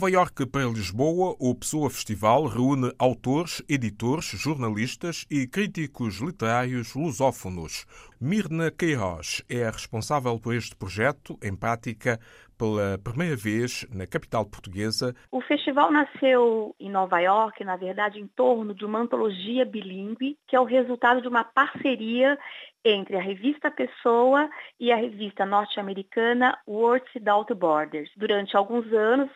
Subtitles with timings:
[0.00, 7.84] Nova Iorque para Lisboa, o Pessoa Festival reúne autores, editores, jornalistas e críticos literários lusófonos.
[8.18, 12.18] Mirna Queiroz é a responsável por este projeto, em prática,
[12.60, 15.16] pela primeira vez na capital portuguesa.
[15.32, 20.54] O festival nasceu em Nova York, na verdade, em torno de uma antologia bilíngue, que
[20.54, 22.38] é o resultado de uma parceria
[22.82, 28.10] entre a revista Pessoa e a revista norte-americana Words Without Borders.
[28.16, 29.28] Durante alguns anos,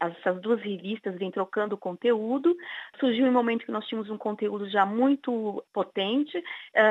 [0.00, 2.56] essas duas revistas vêm trocando conteúdo.
[2.98, 6.42] Surgiu um momento que nós tínhamos um conteúdo já muito potente,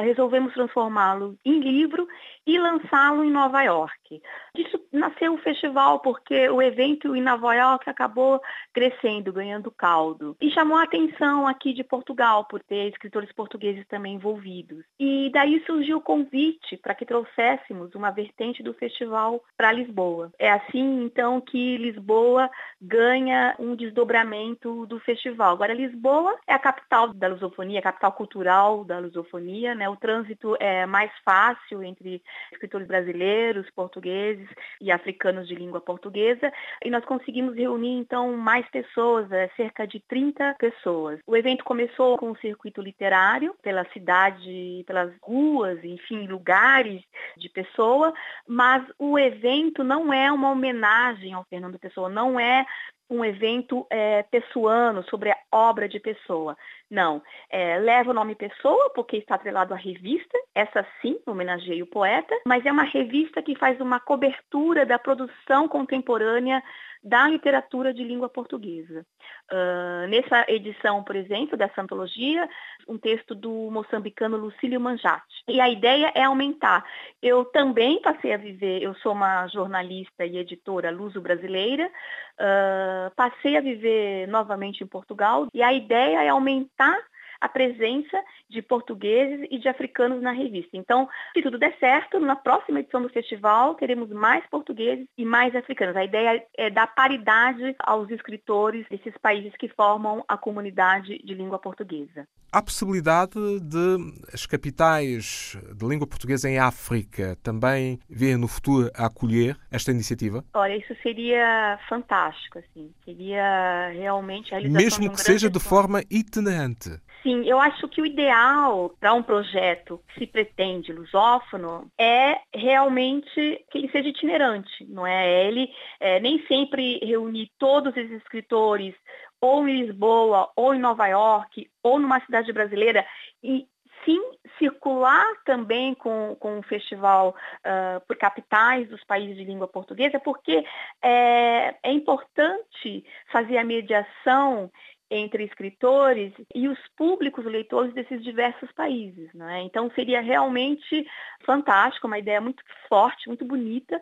[0.04, 2.08] resolvemos transformá-lo em livro
[2.46, 4.22] e lançá-lo em Nova York.
[4.54, 8.42] Disso nasceu o festival porque o evento em Nova York acabou
[8.74, 10.36] crescendo, ganhando caldo.
[10.42, 14.84] E chamou a atenção aqui de Portugal por ter escritores portugueses também envolvidos.
[15.00, 20.32] E daí surgiu o convite para que trouxéssemos uma vertente do festival para Lisboa.
[20.40, 22.50] É assim, então, que Lisboa
[22.82, 25.54] ganha um desdobramento do festival.
[25.54, 29.90] Agora, Lisboa é a capital da lusofonia, a capital cultural da lusofonia, né?
[29.90, 34.48] O trânsito é mais fácil entre escritores brasileiros, portugueses
[34.80, 36.52] e africanos de língua portuguesa,
[36.84, 41.20] e nós conseguimos reunir, então, mais pessoas, é, cerca de 30 pessoas.
[41.26, 47.04] O evento começou com um circuito literário, pela cidade, pelas ruas, enfim, lugares
[47.38, 48.14] de Pessoa,
[48.48, 52.66] mas o evento não é uma homenagem ao Fernando Pessoa, não é
[53.12, 56.58] um evento é, pessoano sobre a obra de Pessoa.
[56.90, 61.88] Não, é, leva o nome Pessoa porque está atrelado à revista, essa sim homenageia o
[61.88, 66.64] poeta, mas é uma revista que faz uma cobertura da produção contemporânea
[67.04, 69.06] da literatura de língua portuguesa.
[69.52, 72.48] Uh, nessa edição, por exemplo, dessa antologia,
[72.88, 75.44] um texto do moçambicano Lucílio Manjate.
[75.48, 76.86] E a ideia é aumentar.
[77.22, 83.62] Eu também passei a viver, eu sou uma jornalista e editora luso-brasileira, uh, passei a
[83.62, 87.00] viver novamente em Portugal e a ideia é aumentar
[87.42, 88.18] a presença
[88.50, 90.78] de portugueses e de africanos na revista.
[90.78, 95.56] Então, se tudo der certo, na próxima edição do festival teremos mais portugueses e mais
[95.56, 95.96] africanos.
[95.96, 101.58] A ideia é dar paridade aos escritores desses países que formam a comunidade de língua
[101.60, 102.28] portuguesa.
[102.52, 103.98] Há possibilidade de
[104.34, 110.44] as capitais de língua portuguesa em África também vir no futuro a acolher esta iniciativa?
[110.54, 112.92] Olha, isso seria fantástico, assim.
[113.06, 116.90] Seria realmente a realização Mesmo de um que seja de forma itinerante.
[117.24, 123.64] Sim, eu acho que o ideal para um projeto que se pretende lusófono é realmente
[123.70, 125.46] que ele seja itinerante, não é?
[125.46, 128.96] Ele é, nem sempre reunir todos os escritores
[129.40, 133.06] ou em Lisboa, ou em Nova York, ou numa cidade brasileira,
[133.44, 133.68] e
[134.04, 134.20] sim
[134.58, 140.64] circular também com, com o festival uh, por capitais dos países de língua portuguesa, porque
[141.04, 144.72] é, é importante fazer a mediação
[145.12, 149.32] entre escritores e os públicos leitores desses diversos países.
[149.34, 149.62] Né?
[149.64, 151.06] Então seria realmente
[151.46, 154.02] fantástico, uma ideia muito forte, muito bonita,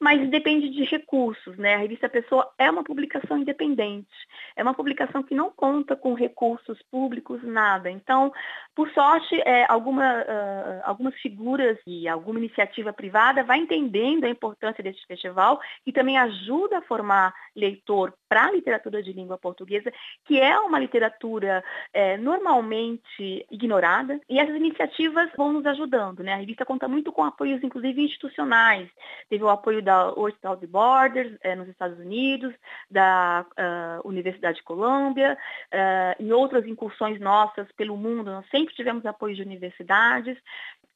[0.00, 1.74] mas depende de recursos, né?
[1.74, 4.08] A revista Pessoa é uma publicação independente,
[4.56, 7.90] é uma publicação que não conta com recursos públicos, nada.
[7.90, 8.32] Então,
[8.74, 14.82] por sorte, é, alguma, uh, algumas figuras e alguma iniciativa privada vai entendendo a importância
[14.82, 19.92] desse festival e também ajuda a formar leitor para a literatura de língua portuguesa,
[20.24, 21.62] que é uma literatura
[21.92, 26.22] é, normalmente ignorada, e essas iniciativas vão nos ajudando.
[26.22, 26.32] Né?
[26.32, 28.88] A revista conta muito com apoios, inclusive, institucionais.
[29.28, 32.54] Teve o apoio da World Without Borders, é, nos Estados Unidos,
[32.90, 35.36] da uh, Universidade de Colômbia,
[35.72, 40.36] uh, em outras incursões nossas pelo mundo, nós sempre tivemos apoio de universidades.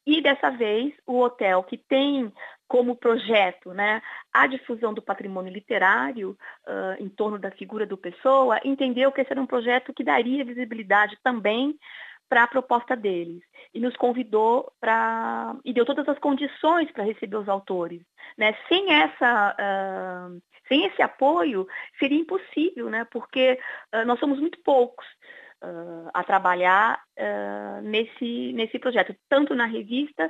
[0.05, 2.31] E dessa vez, o hotel que tem
[2.67, 4.01] como projeto né,
[4.33, 9.31] a difusão do patrimônio literário uh, em torno da figura do Pessoa, entendeu que esse
[9.31, 11.77] era um projeto que daria visibilidade também
[12.29, 13.43] para a proposta deles
[13.73, 18.01] e nos convidou para e deu todas as condições para receber os autores,
[18.37, 18.55] né?
[18.67, 21.67] Sem essa uh, sem esse apoio
[21.99, 23.05] seria impossível, né?
[23.11, 23.59] Porque
[23.93, 25.05] uh, nós somos muito poucos
[25.63, 27.01] uh, a trabalhar
[27.83, 30.29] nesse nesse projeto, tanto na revista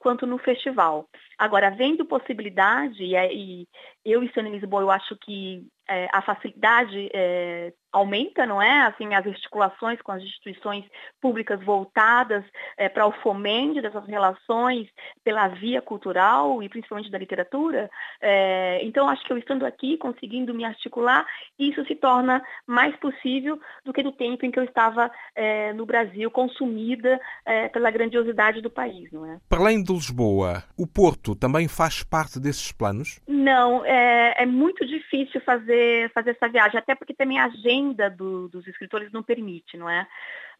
[0.00, 1.08] quanto no festival.
[1.38, 3.66] Agora, vendo possibilidade e, e
[4.04, 8.82] eu estando em Lisboa, eu acho que é, a facilidade é, aumenta, não é?
[8.82, 10.84] Assim, as articulações com as instituições
[11.20, 12.44] públicas voltadas
[12.76, 14.88] é, para o fomento dessas relações
[15.24, 17.90] pela via cultural e principalmente da literatura.
[18.20, 21.26] É, então, acho que eu estando aqui, conseguindo me articular,
[21.58, 25.84] isso se torna mais possível do que no tempo em que eu estava é, no
[25.84, 29.38] Brasil Brasil consumida é, pela grandiosidade do país, não é?
[29.48, 33.20] Para além de Lisboa, o Porto também faz parte desses planos?
[33.26, 38.48] Não, é, é muito difícil fazer, fazer essa viagem, até porque também a agenda do,
[38.48, 40.06] dos escritores não permite, não é?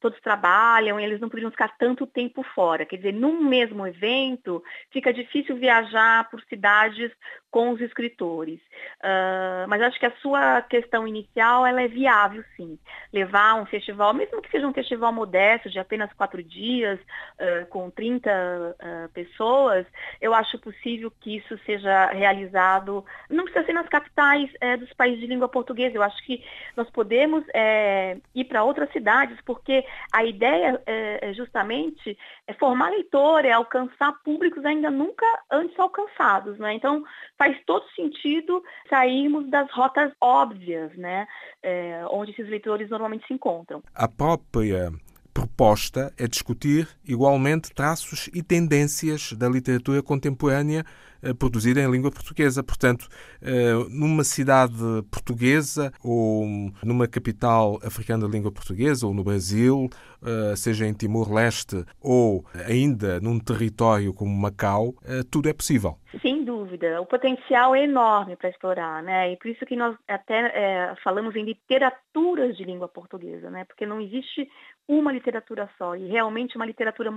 [0.03, 2.85] Todos trabalham e eles não podiam ficar tanto tempo fora.
[2.85, 7.11] Quer dizer, num mesmo evento, fica difícil viajar por cidades
[7.51, 8.59] com os escritores.
[8.99, 12.79] Uh, mas acho que a sua questão inicial ela é viável, sim.
[13.13, 17.91] Levar um festival, mesmo que seja um festival modesto, de apenas quatro dias, uh, com
[17.91, 19.87] 30 uh, pessoas,
[20.21, 23.05] eu acho possível que isso seja realizado.
[23.29, 25.97] Não precisa ser nas capitais eh, dos países de língua portuguesa.
[25.97, 26.43] Eu acho que
[26.77, 32.17] nós podemos eh, ir para outras cidades, porque a ideia é, é justamente
[32.47, 36.75] é formar leitor, é alcançar públicos ainda nunca antes alcançados, né?
[36.75, 37.05] Então
[37.39, 41.27] faz todo sentido sairmos das rotas óbvias, né?
[41.63, 43.83] É, onde esses leitores normalmente se encontram.
[43.95, 44.91] A própria
[45.33, 50.85] proposta é discutir igualmente traços e tendências da literatura contemporânea
[51.23, 52.63] eh, produzida em língua portuguesa.
[52.65, 53.07] Portanto,
[53.41, 54.75] eh, numa cidade
[55.11, 56.45] portuguesa ou
[56.83, 59.89] numa capital africana de língua portuguesa, ou no Brasil,
[60.25, 64.95] eh, seja em Timor-Leste ou ainda num território como Macau,
[65.31, 65.97] tudo é possível.
[66.21, 67.01] Sem dúvida.
[67.01, 69.33] O potencial é enorme para explorar, né?
[69.33, 73.65] E por isso que nós até é, falamos em literaturas de língua portuguesa, né?
[73.65, 74.49] Porque não existe
[74.89, 75.95] uma literatura só.
[75.97, 77.13] E realmente uma literatura.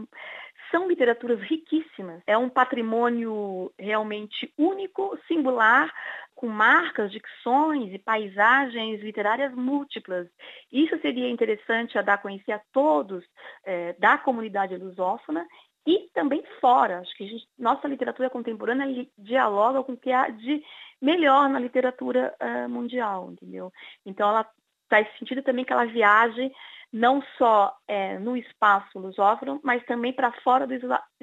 [0.71, 2.21] São literaturas riquíssimas.
[2.25, 5.91] É um patrimônio realmente único, singular,
[6.33, 10.27] com marcas, dicções e paisagens literárias múltiplas.
[10.71, 13.23] Isso seria interessante a dar a conhecer a todos
[13.63, 15.45] é, da comunidade lusófona
[15.87, 16.99] e também fora.
[16.99, 20.63] Acho que gente, nossa literatura contemporânea dialoga com o que há de
[21.01, 23.71] melhor na literatura uh, mundial, entendeu?
[24.05, 24.49] Então ela
[24.89, 26.51] faz sentido também que ela viaje
[26.95, 30.73] não só é, no espaço lusófono, mas também para fora do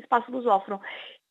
[0.03, 0.81] espaço lusófono.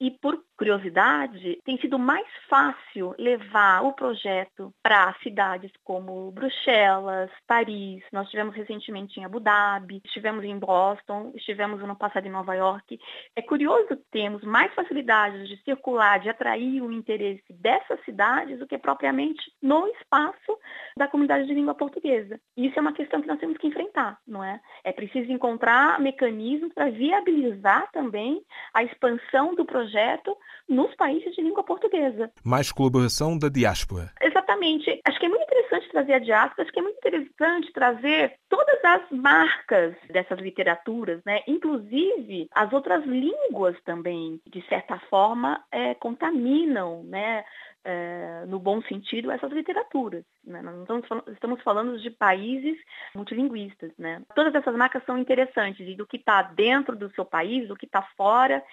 [0.01, 8.03] E por curiosidade, tem sido mais fácil levar o projeto para cidades como Bruxelas, Paris.
[8.11, 12.99] Nós tivemos recentemente em Abu Dhabi, estivemos em Boston, estivemos no passado em Nova York.
[13.35, 18.79] É curioso termos mais facilidades de circular, de atrair o interesse dessas cidades do que
[18.79, 20.57] propriamente no espaço
[20.97, 22.39] da comunidade de língua portuguesa.
[22.57, 24.59] Isso é uma questão que nós temos que enfrentar, não é?
[24.83, 28.41] É preciso encontrar mecanismos para viabilizar também
[28.73, 30.35] a expansão do projeto
[30.67, 32.31] nos países de língua portuguesa.
[32.43, 34.11] Mais colaboração da diáspora.
[34.21, 35.01] Exatamente.
[35.05, 38.83] Acho que é muito interessante trazer a diáspora, acho que é muito interessante trazer todas
[38.83, 41.41] as marcas dessas literaturas, né?
[41.47, 47.43] inclusive as outras línguas também, de certa forma, é, contaminam né?
[47.83, 50.23] É, no bom sentido, essas literaturas.
[50.43, 50.61] Né?
[50.61, 52.77] Nós estamos falando, estamos falando de países
[53.15, 53.91] multilinguistas.
[53.97, 54.21] Né?
[54.35, 57.85] Todas essas marcas são interessantes, e do que está dentro do seu país, do que
[57.85, 58.63] está fora,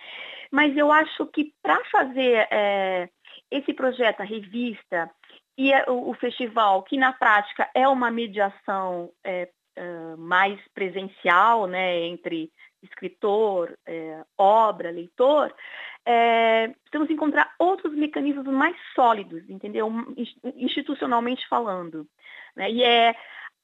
[0.50, 3.08] mas eu acho que para fazer é,
[3.50, 5.10] esse projeto, a revista,
[5.56, 12.00] e o, o, festival, que na prática é uma mediação é, é mais presencial né,
[12.02, 15.52] entre escritor, é, obra, leitor,
[16.10, 19.92] é, precisamos encontrar outros mecanismos mais sólidos, entendeu?
[20.56, 22.08] Institucionalmente falando.
[22.56, 22.70] Né?
[22.70, 23.14] E é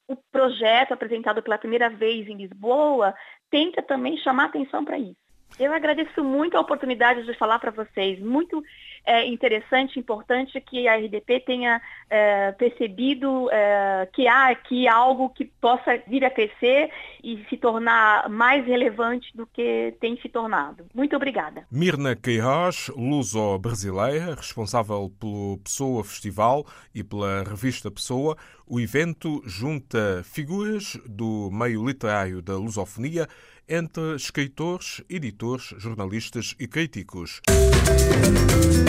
[0.06, 3.14] o projeto apresentado pela primeira vez em Lisboa
[3.50, 5.23] tenta também chamar atenção para isso.
[5.58, 8.18] Eu agradeço muito a oportunidade de falar para vocês.
[8.20, 8.62] Muito
[9.06, 15.44] é, interessante, importante que a RDP tenha é, percebido é, que há aqui algo que
[15.44, 16.90] possa vir a crescer
[17.22, 20.86] e se tornar mais relevante do que tem se tornado.
[20.94, 21.66] Muito obrigada.
[21.70, 28.36] Mirna Queiroz, luso-brasileira, responsável pelo Pessoa Festival e pela revista Pessoa.
[28.66, 33.28] O evento junta figuras do meio literário da lusofonia
[33.68, 37.42] entre escritores, editores, jornalistas e críticos.
[37.50, 38.84] Música